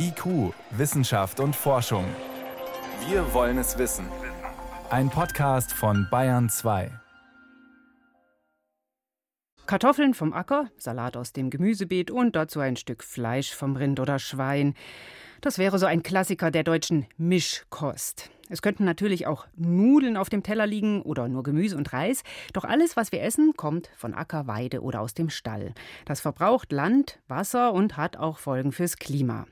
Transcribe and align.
IQ, 0.00 0.54
Wissenschaft 0.70 1.40
und 1.40 1.56
Forschung. 1.56 2.04
Wir 3.08 3.34
wollen 3.34 3.58
es 3.58 3.78
wissen. 3.78 4.06
Ein 4.90 5.10
Podcast 5.10 5.72
von 5.72 6.06
Bayern 6.08 6.48
2. 6.48 6.92
Kartoffeln 9.66 10.14
vom 10.14 10.32
Acker, 10.32 10.70
Salat 10.78 11.16
aus 11.16 11.32
dem 11.32 11.50
Gemüsebeet 11.50 12.12
und 12.12 12.36
dazu 12.36 12.60
ein 12.60 12.76
Stück 12.76 13.02
Fleisch 13.02 13.52
vom 13.52 13.74
Rind 13.74 13.98
oder 13.98 14.20
Schwein. 14.20 14.74
Das 15.40 15.58
wäre 15.58 15.80
so 15.80 15.86
ein 15.86 16.04
Klassiker 16.04 16.52
der 16.52 16.62
deutschen 16.62 17.06
Mischkost. 17.16 18.30
Es 18.48 18.62
könnten 18.62 18.84
natürlich 18.84 19.26
auch 19.26 19.48
Nudeln 19.56 20.16
auf 20.16 20.28
dem 20.28 20.44
Teller 20.44 20.68
liegen 20.68 21.02
oder 21.02 21.28
nur 21.28 21.42
Gemüse 21.42 21.76
und 21.76 21.92
Reis. 21.92 22.22
Doch 22.52 22.64
alles, 22.64 22.96
was 22.96 23.10
wir 23.10 23.22
essen, 23.22 23.54
kommt 23.56 23.90
von 23.96 24.14
Acker, 24.14 24.46
Weide 24.46 24.80
oder 24.80 25.00
aus 25.00 25.14
dem 25.14 25.28
Stall. 25.28 25.74
Das 26.04 26.20
verbraucht 26.20 26.70
Land, 26.70 27.18
Wasser 27.26 27.72
und 27.72 27.96
hat 27.96 28.16
auch 28.16 28.38
Folgen 28.38 28.70
fürs 28.70 28.96
Klima. 28.96 29.46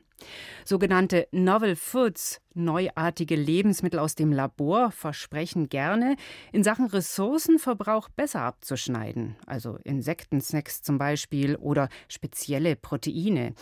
Sogenannte 0.64 1.28
Novel 1.30 1.76
Foods, 1.76 2.40
neuartige 2.54 3.36
Lebensmittel 3.36 3.98
aus 3.98 4.14
dem 4.14 4.32
Labor, 4.32 4.90
versprechen 4.90 5.68
gerne, 5.68 6.16
in 6.52 6.64
Sachen 6.64 6.86
Ressourcenverbrauch 6.86 8.08
besser 8.08 8.42
abzuschneiden, 8.42 9.36
also 9.46 9.78
Insektensnacks 9.84 10.82
zum 10.82 10.98
Beispiel 10.98 11.56
oder 11.56 11.88
spezielle 12.08 12.76
Proteine. 12.76 13.54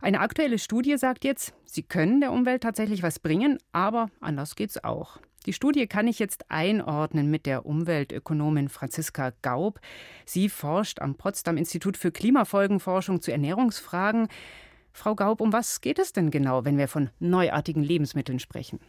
Eine 0.00 0.20
aktuelle 0.20 0.58
Studie 0.58 0.98
sagt 0.98 1.24
jetzt, 1.24 1.54
sie 1.64 1.82
können 1.82 2.20
der 2.20 2.32
Umwelt 2.32 2.62
tatsächlich 2.62 3.02
was 3.02 3.18
bringen, 3.18 3.58
aber 3.72 4.10
anders 4.20 4.54
geht's 4.54 4.82
auch. 4.84 5.18
Die 5.46 5.52
Studie 5.52 5.86
kann 5.86 6.08
ich 6.08 6.18
jetzt 6.18 6.50
einordnen 6.50 7.30
mit 7.30 7.46
der 7.46 7.66
Umweltökonomin 7.66 8.68
Franziska 8.68 9.32
Gaub. 9.42 9.80
Sie 10.24 10.48
forscht 10.48 11.00
am 11.00 11.14
Potsdam 11.14 11.56
Institut 11.56 11.96
für 11.96 12.10
Klimafolgenforschung 12.10 13.22
zu 13.22 13.30
Ernährungsfragen. 13.30 14.26
Frau 14.96 15.14
Gaub, 15.14 15.40
um 15.40 15.52
was 15.52 15.80
geht 15.80 15.98
es 15.98 16.12
denn 16.12 16.30
genau, 16.30 16.64
wenn 16.64 16.78
wir 16.78 16.88
von 16.88 17.10
neuartigen 17.18 17.82
Lebensmitteln 17.82 18.38
sprechen? 18.38 18.80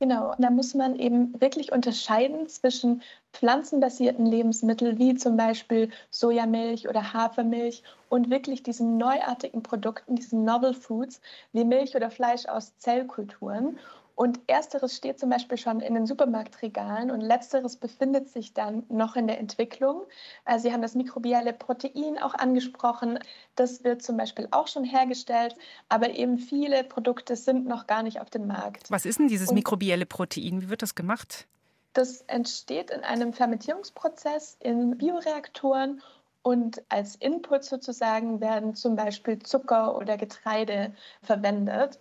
Genau, 0.00 0.32
da 0.38 0.50
muss 0.50 0.74
man 0.74 0.96
eben 0.96 1.40
wirklich 1.40 1.72
unterscheiden 1.72 2.46
zwischen 2.46 3.02
pflanzenbasierten 3.32 4.26
Lebensmitteln 4.26 4.98
wie 4.98 5.14
zum 5.16 5.36
Beispiel 5.36 5.90
Sojamilch 6.10 6.88
oder 6.88 7.12
Hafermilch 7.12 7.82
und 8.08 8.30
wirklich 8.30 8.62
diesen 8.62 8.96
neuartigen 8.96 9.64
Produkten, 9.64 10.14
diesen 10.14 10.44
Novel 10.44 10.74
Foods 10.74 11.20
wie 11.52 11.64
Milch 11.64 11.96
oder 11.96 12.10
Fleisch 12.10 12.46
aus 12.46 12.76
Zellkulturen. 12.78 13.78
Und 14.18 14.40
ersteres 14.48 14.96
steht 14.96 15.20
zum 15.20 15.30
Beispiel 15.30 15.56
schon 15.56 15.78
in 15.78 15.94
den 15.94 16.04
Supermarktregalen 16.04 17.12
und 17.12 17.20
letzteres 17.20 17.76
befindet 17.76 18.28
sich 18.28 18.52
dann 18.52 18.82
noch 18.88 19.14
in 19.14 19.28
der 19.28 19.38
Entwicklung. 19.38 20.06
Also 20.44 20.64
Sie 20.64 20.74
haben 20.74 20.82
das 20.82 20.96
mikrobielle 20.96 21.52
Protein 21.52 22.18
auch 22.18 22.34
angesprochen. 22.34 23.20
Das 23.54 23.84
wird 23.84 24.02
zum 24.02 24.16
Beispiel 24.16 24.48
auch 24.50 24.66
schon 24.66 24.82
hergestellt, 24.82 25.54
aber 25.88 26.10
eben 26.16 26.38
viele 26.38 26.82
Produkte 26.82 27.36
sind 27.36 27.68
noch 27.68 27.86
gar 27.86 28.02
nicht 28.02 28.20
auf 28.20 28.28
dem 28.28 28.48
Markt. 28.48 28.90
Was 28.90 29.06
ist 29.06 29.20
denn 29.20 29.28
dieses 29.28 29.50
und 29.50 29.54
mikrobielle 29.54 30.04
Protein? 30.04 30.62
Wie 30.62 30.68
wird 30.68 30.82
das 30.82 30.96
gemacht? 30.96 31.46
Das 31.92 32.22
entsteht 32.22 32.90
in 32.90 33.04
einem 33.04 33.32
Fermentierungsprozess 33.32 34.56
in 34.58 34.98
Bioreaktoren 34.98 36.02
und 36.42 36.82
als 36.88 37.14
Input 37.14 37.62
sozusagen 37.62 38.40
werden 38.40 38.74
zum 38.74 38.96
Beispiel 38.96 39.38
Zucker 39.38 39.96
oder 39.96 40.16
Getreide 40.16 40.92
verwendet. 41.22 42.00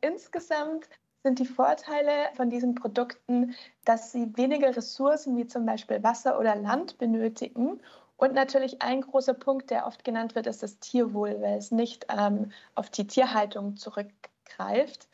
Insgesamt 0.00 0.88
sind 1.22 1.38
die 1.38 1.46
Vorteile 1.46 2.28
von 2.34 2.50
diesen 2.50 2.74
Produkten, 2.74 3.54
dass 3.84 4.12
sie 4.12 4.36
weniger 4.36 4.76
Ressourcen 4.76 5.36
wie 5.36 5.46
zum 5.46 5.66
Beispiel 5.66 6.02
Wasser 6.02 6.38
oder 6.38 6.56
Land 6.56 6.98
benötigen. 6.98 7.80
Und 8.16 8.34
natürlich 8.34 8.82
ein 8.82 9.00
großer 9.00 9.34
Punkt, 9.34 9.70
der 9.70 9.86
oft 9.86 10.04
genannt 10.04 10.34
wird, 10.34 10.46
ist 10.46 10.62
das 10.62 10.78
Tierwohl, 10.78 11.40
weil 11.40 11.58
es 11.58 11.70
nicht 11.70 12.06
ähm, 12.08 12.52
auf 12.74 12.90
die 12.90 13.06
Tierhaltung 13.06 13.76
zurückgreift. 13.76 15.08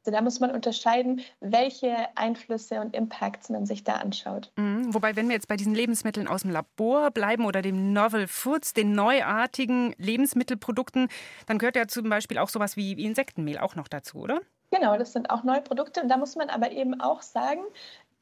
Also 0.00 0.16
da 0.16 0.22
muss 0.22 0.40
man 0.40 0.50
unterscheiden, 0.50 1.20
welche 1.40 1.94
Einflüsse 2.14 2.80
und 2.80 2.96
Impacts 2.96 3.50
man 3.50 3.66
sich 3.66 3.84
da 3.84 3.96
anschaut. 3.96 4.50
Mhm. 4.56 4.94
Wobei, 4.94 5.14
wenn 5.14 5.28
wir 5.28 5.34
jetzt 5.34 5.48
bei 5.48 5.58
diesen 5.58 5.74
Lebensmitteln 5.74 6.26
aus 6.26 6.40
dem 6.42 6.50
Labor 6.50 7.10
bleiben 7.10 7.44
oder 7.44 7.60
dem 7.60 7.92
Novel 7.92 8.26
Foods, 8.26 8.72
den 8.72 8.92
neuartigen 8.92 9.94
Lebensmittelprodukten, 9.98 11.08
dann 11.46 11.58
gehört 11.58 11.76
ja 11.76 11.86
zum 11.86 12.08
Beispiel 12.08 12.38
auch 12.38 12.48
sowas 12.48 12.78
wie 12.78 12.92
Insektenmehl 12.92 13.58
auch 13.58 13.76
noch 13.76 13.88
dazu, 13.88 14.18
oder? 14.20 14.40
Genau, 14.72 14.96
das 14.96 15.12
sind 15.12 15.30
auch 15.30 15.42
neue 15.42 15.62
Produkte. 15.62 16.00
Und 16.02 16.08
da 16.08 16.16
muss 16.16 16.36
man 16.36 16.48
aber 16.50 16.70
eben 16.72 17.00
auch 17.00 17.22
sagen, 17.22 17.62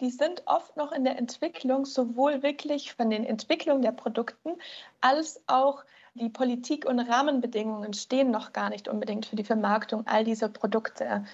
die 0.01 0.11
sind 0.11 0.43
oft 0.47 0.77
noch 0.77 0.93
in 0.93 1.05
der 1.05 1.19
Entwicklung, 1.19 1.85
sowohl 1.85 2.43
wirklich 2.43 2.95
von 2.95 3.11
den 3.11 3.25
Entwicklungen 3.25 3.83
der 3.83 3.93
Produkten 3.93 4.53
als 5.01 5.43
auch 5.47 5.85
die 6.15 6.31
Politik 6.31 6.87
und 6.87 7.01
Rahmenbedingungen 7.01 7.93
stehen 7.95 8.31
noch 8.31 8.53
gar 8.53 8.71
nicht 8.71 8.89
unbedingt 8.89 9.27
für 9.27 9.37
die 9.37 9.45
Vermarktung 9.45 10.07
all 10.07 10.25
dieser 10.25 10.49
Produkte. 10.49 11.25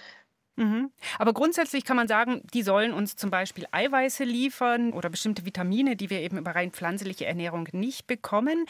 Mhm. 0.57 0.91
Aber 1.19 1.33
grundsätzlich 1.33 1.83
kann 1.83 1.97
man 1.97 2.07
sagen, 2.07 2.41
die 2.53 2.63
sollen 2.63 2.93
uns 2.93 3.15
zum 3.15 3.29
Beispiel 3.29 3.65
Eiweiße 3.71 4.23
liefern 4.23 4.93
oder 4.93 5.09
bestimmte 5.09 5.45
Vitamine, 5.45 5.95
die 5.95 6.09
wir 6.09 6.21
eben 6.21 6.37
über 6.37 6.55
rein 6.55 6.71
pflanzliche 6.71 7.25
Ernährung 7.25 7.67
nicht 7.73 8.07
bekommen. 8.07 8.65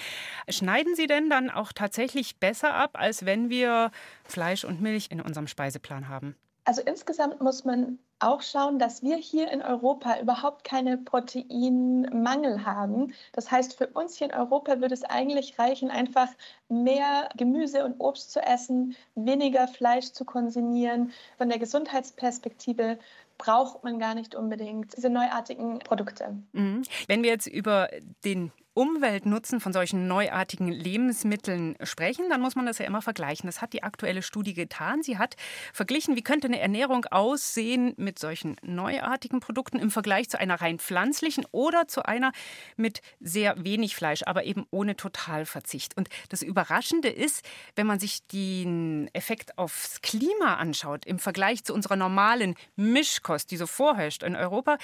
Schneiden 0.50 0.96
sie 0.96 1.07
denn 1.07 1.29
dann 1.29 1.50
auch 1.50 1.72
tatsächlich 1.73 2.38
besser 2.38 2.73
ab, 2.73 2.91
als 2.94 3.25
wenn 3.25 3.50
wir 3.50 3.91
Fleisch 4.23 4.63
und 4.66 4.81
Milch 4.81 5.07
in 5.12 5.22
unserem 5.22 5.47
Speiseplan 5.47 6.09
haben? 6.09 6.35
Also 6.63 6.81
insgesamt 6.81 7.41
muss 7.41 7.63
man 7.63 8.00
auch 8.20 8.42
schauen, 8.42 8.80
dass 8.80 9.03
wir 9.03 9.18
hier 9.18 9.52
in 9.52 9.62
Europa 9.62 10.20
überhaupt 10.20 10.64
keine 10.64 10.98
Proteinmangel 10.98 12.66
haben. 12.66 13.14
Das 13.34 13.52
heißt, 13.52 13.78
für 13.78 13.88
uns 13.88 14.18
hier 14.18 14.28
in 14.28 14.34
Europa 14.34 14.80
würde 14.80 14.94
es 14.94 15.03
eigentlich 15.03 15.59
reichen, 15.59 15.92
einfach 15.92 16.30
mehr 16.70 17.30
Gemüse 17.36 17.84
und 17.84 18.00
Obst 18.00 18.31
zu 18.31 18.42
essen, 18.42 18.96
weniger 19.16 19.68
Fleisch 19.68 20.12
zu 20.12 20.26
konsumieren. 20.26 21.12
Von 21.38 21.50
der 21.50 21.59
Gesundheitsperspektive 21.59 22.98
braucht 23.38 23.84
man 23.84 24.00
gar 24.00 24.16
nicht 24.16 24.34
unbedingt 24.34 24.96
diese 24.96 25.09
neuartigen 25.09 25.80
Produkte. 25.80 26.38
Mhm. 26.53 26.84
Wenn 27.08 27.24
wir 27.24 27.30
jetzt 27.30 27.47
über 27.47 27.90
den 28.24 28.52
Umweltnutzen 28.75 29.62
von 29.62 29.72
solchen 29.72 30.08
neuartigen 30.08 30.68
Lebensmitteln 30.68 31.78
sprechen, 31.81 32.30
dann 32.30 32.41
muss 32.41 32.56
man 32.56 32.66
das 32.66 32.78
ja 32.78 32.86
immer 32.86 33.02
vergleichen. 33.02 33.47
Das 33.47 33.62
hat 33.62 33.72
die 33.72 33.84
aktuelle 33.84 34.22
Studie 34.22 34.53
getan. 34.53 35.02
Sie 35.02 35.18
hat 35.18 35.38
verglichen, 35.74 36.18
wie 36.18 36.24
könnte 36.24 36.47
eine 36.47 36.59
Ernährung 36.59 37.06
aussehen 37.06 37.94
mit 37.96 38.19
solchen 38.19 38.58
neuartigen 38.62 39.40
Produkten 39.40 39.80
im 39.80 39.91
Vergleich 39.91 40.30
zu 40.30 40.38
einer 40.38 40.62
rein 40.62 40.78
pflanzlichen 40.78 41.46
oder 41.52 41.88
zu 41.88 42.03
einer 42.03 42.34
mit 42.75 43.02
sehr 43.22 43.64
wenig 43.64 43.96
Fleisch, 43.96 44.24
aber 44.25 44.44
eben 44.44 44.66
ohne 44.72 44.97
Totalverzicht. 44.97 45.96
Und 45.96 46.09
das 46.28 46.41
Überraschende 46.41 47.08
ist, 47.08 47.46
wenn 47.78 47.88
man 47.88 48.00
sich 48.00 48.28
den 48.28 49.09
Effekt 49.14 49.58
aufs 49.58 50.02
Klima 50.02 50.56
anschaut, 50.56 51.06
im 51.06 51.19
Vergleich 51.19 51.64
zu 51.64 51.74
unserer 51.74 51.96
normalen 51.96 52.56
Mischkost, 52.75 53.52
die 53.52 53.58
so 53.58 53.68
vorherrscht 53.68 54.24
in 54.24 54.35
Europa, 54.35 54.78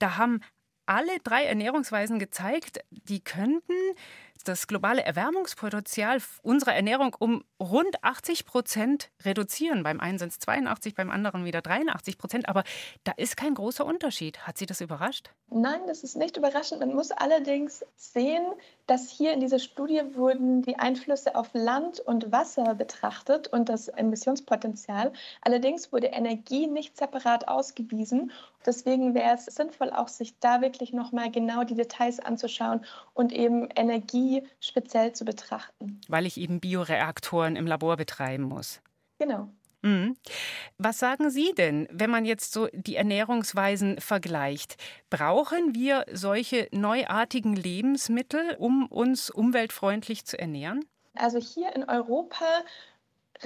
da 0.00 0.16
haben 0.16 0.40
alle 0.86 1.18
drei 1.22 1.44
Ernährungsweisen 1.44 2.18
gezeigt, 2.18 2.80
die 2.90 3.20
könnten 3.20 3.74
das 4.44 4.66
globale 4.66 5.02
Erwärmungspotenzial 5.02 6.18
unserer 6.42 6.74
Ernährung 6.74 7.14
um 7.18 7.44
rund 7.60 8.02
80 8.02 8.44
Prozent 8.44 9.10
reduzieren. 9.24 9.82
Beim 9.82 10.00
einen 10.00 10.18
sind 10.18 10.32
es 10.32 10.38
82, 10.38 10.94
beim 10.94 11.10
anderen 11.10 11.44
wieder 11.44 11.62
83 11.62 12.18
Prozent. 12.18 12.48
Aber 12.48 12.64
da 13.04 13.12
ist 13.16 13.36
kein 13.36 13.54
großer 13.54 13.84
Unterschied. 13.84 14.46
Hat 14.46 14.58
Sie 14.58 14.66
das 14.66 14.80
überrascht? 14.80 15.30
Nein, 15.48 15.80
das 15.86 16.02
ist 16.02 16.16
nicht 16.16 16.36
überraschend. 16.36 16.80
Man 16.80 16.94
muss 16.94 17.12
allerdings 17.12 17.84
sehen, 17.96 18.44
dass 18.86 19.08
hier 19.10 19.32
in 19.32 19.40
dieser 19.40 19.58
Studie 19.58 20.02
wurden 20.14 20.62
die 20.62 20.78
Einflüsse 20.78 21.34
auf 21.34 21.50
Land 21.52 22.00
und 22.00 22.32
Wasser 22.32 22.74
betrachtet 22.74 23.48
und 23.48 23.68
das 23.68 23.88
Emissionspotenzial. 23.88 25.12
Allerdings 25.40 25.92
wurde 25.92 26.08
Energie 26.08 26.66
nicht 26.66 26.96
separat 26.96 27.48
ausgewiesen. 27.48 28.32
Deswegen 28.64 29.14
wäre 29.14 29.34
es 29.34 29.44
sinnvoll, 29.46 29.90
auch 29.90 30.08
sich 30.08 30.38
da 30.40 30.60
wirklich 30.60 30.92
nochmal 30.92 31.30
genau 31.30 31.62
die 31.62 31.76
Details 31.76 32.18
anzuschauen 32.18 32.84
und 33.14 33.32
eben 33.32 33.68
Energie 33.76 34.25
speziell 34.60 35.12
zu 35.12 35.24
betrachten. 35.24 36.00
Weil 36.08 36.26
ich 36.26 36.38
eben 36.38 36.60
Bioreaktoren 36.60 37.56
im 37.56 37.66
Labor 37.66 37.96
betreiben 37.96 38.44
muss. 38.44 38.80
Genau. 39.18 39.48
Mhm. 39.82 40.16
Was 40.78 40.98
sagen 40.98 41.30
Sie 41.30 41.52
denn, 41.56 41.86
wenn 41.92 42.10
man 42.10 42.24
jetzt 42.24 42.52
so 42.52 42.68
die 42.72 42.96
Ernährungsweisen 42.96 44.00
vergleicht? 44.00 44.76
Brauchen 45.10 45.74
wir 45.74 46.04
solche 46.12 46.68
neuartigen 46.72 47.54
Lebensmittel, 47.54 48.56
um 48.58 48.86
uns 48.86 49.30
umweltfreundlich 49.30 50.24
zu 50.26 50.38
ernähren? 50.38 50.84
Also 51.14 51.38
hier 51.38 51.74
in 51.74 51.84
Europa 51.88 52.44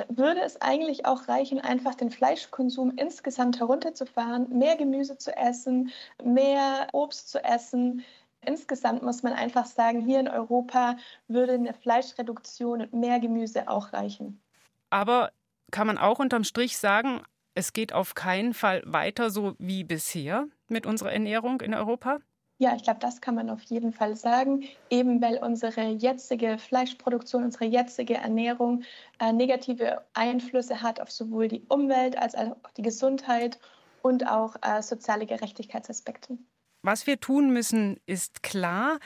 würde 0.09 0.41
es 0.41 0.61
eigentlich 0.61 1.05
auch 1.05 1.29
reichen, 1.29 1.61
einfach 1.61 1.95
den 1.95 2.11
Fleischkonsum 2.11 2.93
insgesamt 2.97 3.59
herunterzufahren, 3.59 4.49
mehr 4.57 4.77
Gemüse 4.77 5.19
zu 5.19 5.37
essen, 5.37 5.91
mehr 6.23 6.89
Obst 6.93 7.31
zu 7.31 7.43
essen. 7.43 8.05
Insgesamt 8.45 9.03
muss 9.03 9.23
man 9.23 9.33
einfach 9.33 9.67
sagen, 9.67 10.01
hier 10.01 10.21
in 10.21 10.29
Europa 10.29 10.97
würde 11.29 11.53
eine 11.53 11.75
Fleischreduktion 11.75 12.83
und 12.83 12.93
mehr 12.93 13.21
Gemüse 13.21 13.69
auch 13.69 13.93
reichen. 13.93 14.43
Aber 14.91 15.33
kann 15.71 15.87
man 15.87 15.99
auch 15.99 16.19
unterm 16.19 16.45
Strich 16.45 16.79
sagen, 16.79 17.23
es 17.55 17.73
geht 17.73 17.93
auf 17.93 18.15
keinen 18.15 18.55
Fall 18.55 18.83
weiter 18.87 19.31
so 19.31 19.55
wie 19.59 19.85
bisher 19.85 20.47
mit 20.69 20.87
unserer 20.87 21.13
Ernährung 21.13 21.61
in 21.61 21.75
Europa? 21.75 22.19
Ja, 22.59 22.77
ich 22.77 22.83
glaube, 22.83 23.01
das 23.01 23.23
kann 23.23 23.35
man 23.35 23.49
auf 23.49 23.63
jeden 23.63 23.93
Fall 23.93 24.17
sagen, 24.17 24.65
eben 24.91 25.23
weil 25.23 25.39
unsere 25.39 25.89
jetzige 25.89 26.59
Fleischproduktion, 26.59 27.45
unsere 27.45 27.65
jetzige 27.65 28.15
Ernährung 28.15 28.83
äh, 29.19 29.33
negative 29.33 30.05
Einflüsse 30.13 30.83
hat 30.83 31.01
auf 31.01 31.11
sowohl 31.11 31.49
die 31.49 31.65
Umwelt 31.69 32.19
als 32.19 32.35
auch 32.35 32.57
die 32.77 32.83
Gesundheit 32.83 33.59
und 34.03 34.27
auch 34.29 34.57
äh, 34.63 34.83
soziale 34.83 35.25
Gerechtigkeitsaspekte. 35.25 36.37
Was 36.83 37.07
wir 37.07 37.21
tun 37.21 37.53
müssen, 37.53 38.01
ist 38.07 38.43
klar. 38.43 38.99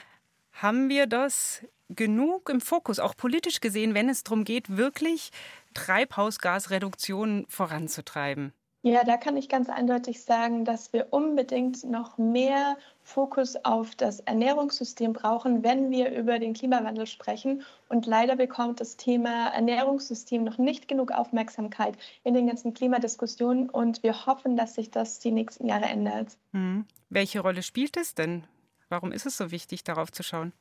Haben 0.53 0.87
wir 0.89 1.07
das 1.07 1.61
genug 1.89 2.49
im 2.49 2.61
Fokus, 2.61 2.99
auch 2.99 3.15
politisch 3.15 3.59
gesehen, 3.59 3.93
wenn 3.93 4.09
es 4.09 4.23
darum 4.23 4.43
geht, 4.43 4.77
wirklich 4.77 5.31
Treibhausgasreduktionen 5.73 7.45
voranzutreiben? 7.49 8.53
Ja, 8.87 9.03
da 9.03 9.17
kann 9.17 9.35
ich 9.35 9.49
ganz 9.49 9.67
eindeutig 9.67 10.21
sagen, 10.21 10.63
dass 10.63 10.93
wir 10.93 11.07
unbedingt 11.09 11.83
noch 11.85 12.19
mehr 12.19 12.77
Fokus 13.01 13.55
auf 13.63 13.95
das 13.95 14.19
Ernährungssystem 14.19 15.11
brauchen, 15.11 15.63
wenn 15.63 15.89
wir 15.89 16.11
über 16.11 16.37
den 16.37 16.53
Klimawandel 16.53 17.07
sprechen. 17.07 17.63
Und 17.89 18.05
leider 18.05 18.35
bekommt 18.35 18.79
das 18.79 18.95
Thema 18.95 19.47
Ernährungssystem 19.47 20.43
noch 20.43 20.59
nicht 20.59 20.87
genug 20.87 21.11
Aufmerksamkeit 21.11 21.97
in 22.23 22.35
den 22.35 22.45
ganzen 22.45 22.75
Klimadiskussionen. 22.75 23.71
Und 23.71 24.03
wir 24.03 24.27
hoffen, 24.27 24.55
dass 24.55 24.75
sich 24.75 24.91
das 24.91 25.17
die 25.17 25.31
nächsten 25.31 25.65
Jahre 25.65 25.85
ändert. 25.85 26.37
Hm. 26.51 26.85
Welche 27.09 27.39
Rolle 27.39 27.63
spielt 27.63 27.97
es 27.97 28.13
denn? 28.13 28.43
Warum 28.89 29.11
ist 29.11 29.25
es 29.25 29.35
so 29.35 29.49
wichtig, 29.49 29.83
darauf 29.83 30.11
zu 30.11 30.21
schauen? 30.21 30.53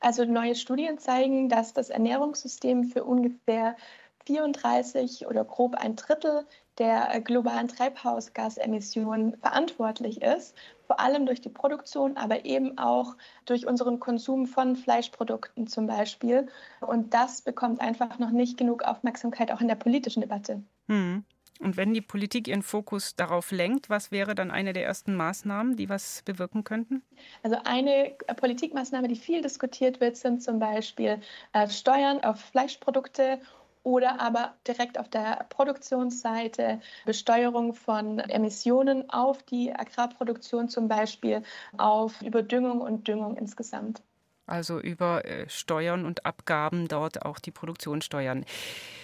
Also 0.00 0.24
neue 0.24 0.56
Studien 0.56 0.98
zeigen, 0.98 1.48
dass 1.48 1.72
das 1.72 1.88
Ernährungssystem 1.88 2.84
für 2.84 3.04
ungefähr 3.04 3.76
34 4.26 5.26
oder 5.26 5.44
grob 5.44 5.74
ein 5.74 5.96
Drittel 5.96 6.46
der 6.78 7.20
globalen 7.20 7.68
Treibhausgasemissionen 7.68 9.36
verantwortlich 9.38 10.22
ist, 10.22 10.56
vor 10.86 11.00
allem 11.00 11.26
durch 11.26 11.40
die 11.40 11.48
Produktion, 11.48 12.16
aber 12.16 12.44
eben 12.44 12.78
auch 12.78 13.16
durch 13.46 13.66
unseren 13.66 14.00
Konsum 14.00 14.46
von 14.46 14.76
Fleischprodukten 14.76 15.66
zum 15.66 15.86
Beispiel. 15.86 16.48
Und 16.80 17.14
das 17.14 17.42
bekommt 17.42 17.80
einfach 17.80 18.18
noch 18.18 18.30
nicht 18.30 18.58
genug 18.58 18.82
Aufmerksamkeit, 18.82 19.52
auch 19.52 19.60
in 19.60 19.68
der 19.68 19.76
politischen 19.76 20.20
Debatte. 20.20 20.62
Hm. 20.88 21.24
Und 21.60 21.76
wenn 21.76 21.94
die 21.94 22.00
Politik 22.00 22.48
ihren 22.48 22.62
Fokus 22.62 23.14
darauf 23.14 23.52
lenkt, 23.52 23.88
was 23.88 24.10
wäre 24.10 24.34
dann 24.34 24.50
eine 24.50 24.72
der 24.72 24.84
ersten 24.84 25.14
Maßnahmen, 25.14 25.76
die 25.76 25.88
was 25.88 26.22
bewirken 26.24 26.64
könnten? 26.64 27.02
Also 27.44 27.56
eine 27.64 28.16
Politikmaßnahme, 28.36 29.06
die 29.06 29.16
viel 29.16 29.40
diskutiert 29.40 30.00
wird, 30.00 30.16
sind 30.16 30.42
zum 30.42 30.58
Beispiel 30.58 31.20
äh, 31.52 31.68
Steuern 31.68 32.24
auf 32.24 32.40
Fleischprodukte 32.40 33.40
oder 33.84 34.20
aber 34.20 34.54
direkt 34.66 34.98
auf 34.98 35.08
der 35.08 35.46
Produktionsseite 35.50 36.80
Besteuerung 37.04 37.74
von 37.74 38.18
Emissionen 38.18 39.08
auf 39.10 39.42
die 39.44 39.72
Agrarproduktion 39.72 40.68
zum 40.68 40.88
Beispiel, 40.88 41.42
auf 41.76 42.20
Überdüngung 42.22 42.80
und 42.80 43.06
Düngung 43.06 43.36
insgesamt. 43.36 44.02
Also 44.46 44.78
über 44.78 45.24
äh, 45.24 45.48
Steuern 45.48 46.04
und 46.04 46.26
Abgaben 46.26 46.86
dort 46.86 47.24
auch 47.24 47.38
die 47.38 47.50
Produktion 47.50 48.02
steuern. 48.02 48.44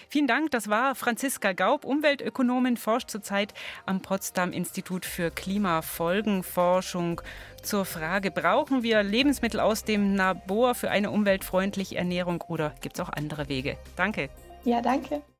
Vielen 0.07 0.27
Dank. 0.27 0.51
Das 0.51 0.69
war 0.69 0.93
Franziska 0.93 1.53
Gaub, 1.53 1.83
Umweltökonomin, 1.83 2.77
forscht 2.77 3.09
zurzeit 3.09 3.53
am 3.85 4.01
Potsdam 4.01 4.51
Institut 4.51 5.05
für 5.05 5.31
Klimafolgenforschung 5.31 7.21
zur 7.63 7.85
Frage, 7.85 8.29
brauchen 8.29 8.83
wir 8.83 9.03
Lebensmittel 9.03 9.59
aus 9.59 9.83
dem 9.83 10.15
Labor 10.15 10.75
für 10.75 10.91
eine 10.91 11.11
umweltfreundliche 11.11 11.95
Ernährung 11.95 12.41
oder 12.47 12.75
gibt 12.81 12.99
es 12.99 13.01
auch 13.01 13.09
andere 13.09 13.49
Wege? 13.49 13.77
Danke. 13.95 14.29
Ja, 14.63 14.81
danke. 14.81 15.23